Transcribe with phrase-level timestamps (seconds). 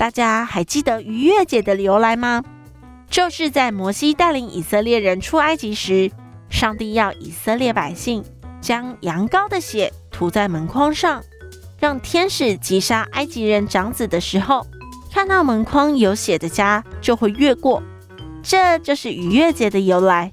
[0.00, 2.42] 大家还记得逾越节的由来吗？
[3.10, 6.10] 就是在摩西带领以色列人出埃及时，
[6.48, 8.24] 上帝要以色列百姓
[8.62, 11.22] 将羊羔的血涂在门框上，
[11.78, 14.66] 让天使击杀埃及人长子的时候，
[15.12, 17.82] 看到门框有血的家就会越过。
[18.42, 20.32] 这就是逾越节的由来。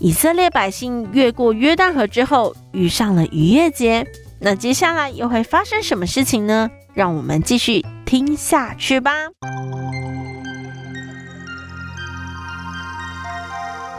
[0.00, 4.04] 以色列百姓越过约旦河之后，遇上了逾越节，
[4.40, 6.68] 那接下来又会发生什么事情呢？
[6.94, 9.12] 让我们继续听下去吧。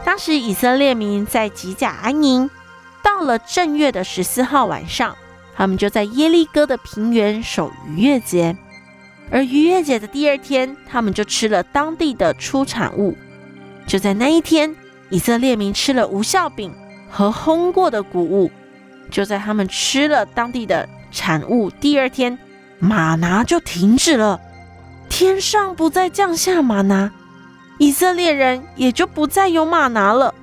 [0.04, 2.50] 当时以色列民在吉甲安营，
[3.04, 5.16] 到了正月的十四号晚上，
[5.56, 8.58] 他们就在耶利哥的平原守逾越节。
[9.30, 13.16] 而逾越节的第二天，他们就吃了当地的出产物。
[13.86, 14.76] 就在那一天，
[15.12, 16.74] 以色列民吃了无效饼
[17.12, 18.50] 和烘过的谷物。
[19.12, 22.36] 就在他们吃了当地的产物第二天。
[22.80, 24.40] 马拿就停止了，
[25.10, 27.12] 天上不再降下马拿，
[27.78, 30.34] 以色列人也就不再有马拿了。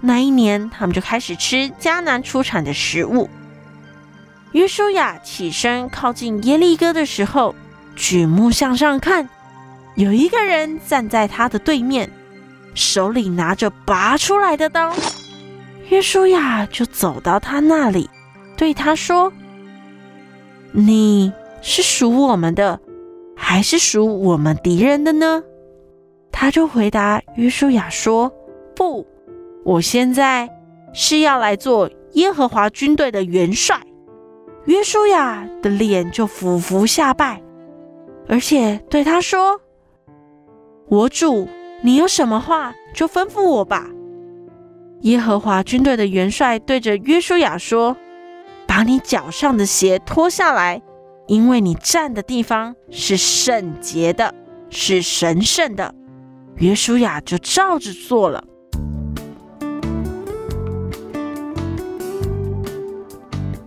[0.00, 3.28] 那一年，他们就开始吃迦南出产的食物。
[4.52, 7.54] 约书亚起身靠近耶利哥的时候，
[7.96, 9.28] 举目向上看，
[9.94, 12.10] 有一个人站在他的对面，
[12.74, 14.94] 手里拿着拔出来的刀。
[15.88, 18.08] 约书亚就走到他那里，
[18.56, 19.32] 对他说
[20.72, 22.80] ：“你。”是属我们的，
[23.36, 25.42] 还是属我们敌人的呢？
[26.30, 28.32] 他就回答约书亚说
[28.76, 29.06] ：“不，
[29.64, 30.48] 我现在
[30.92, 33.80] 是要来做耶和华军队的元帅。”
[34.66, 37.42] 约书亚的脸就俯伏下拜，
[38.28, 39.60] 而且对他说
[40.88, 41.48] ：“我主，
[41.82, 43.88] 你有什么话就吩咐我吧。”
[45.02, 47.96] 耶和华军队的元帅对着约书亚说
[48.66, 50.82] ：“把你脚上的鞋脱下来。”
[51.28, 54.34] 因为你站的地方是圣洁的，
[54.70, 55.94] 是神圣的，
[56.56, 58.42] 约书亚就照着做了。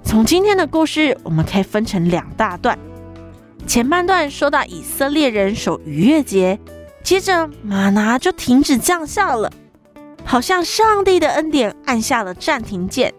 [0.03, 2.77] 从今天的故事，我们可以分成两大段。
[3.67, 6.59] 前半段说到以色列人守逾越节，
[7.03, 9.53] 接着玛拿就停止降下了，
[10.25, 13.13] 好像上帝的恩典按下了暂停键。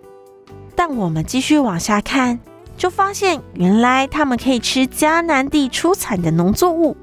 [0.75, 2.41] 但我们继续往下看。
[2.77, 6.97] 就发现，原来他们可以吃迦南地出产的农作物。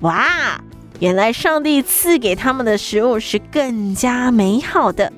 [0.00, 0.60] 哇！
[1.00, 5.12] 原来上帝赐给他们的食物是更加美好的。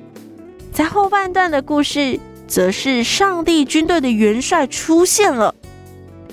[0.71, 5.55] 在后半段的故事，则是上帝军队的元帅出现了，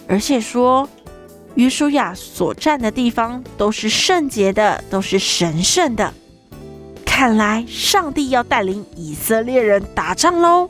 [0.06, 0.86] 而且说，
[1.54, 6.12] 约书亚所站的地方都是圣洁的，都是神圣的。
[7.06, 10.68] 看来，上帝要带领以色列人打仗喽！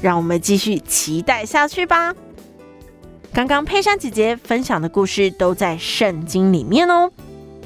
[0.00, 2.14] 让我们继续期待下去吧。
[3.32, 7.10] 刚刚佩珊姐姐分享的故事都在圣经里面哦，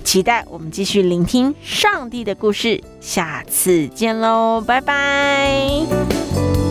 [0.04, 2.82] 期待我们继续聆听上帝的故事。
[3.00, 6.61] 下次见喽，拜拜。